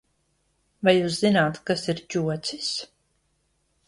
Vai 0.87 0.93
Jūs 0.95 1.17
zināt 1.25 1.59
,kas 1.69 1.83
ir 1.93 2.01
ķocis? 2.15 2.71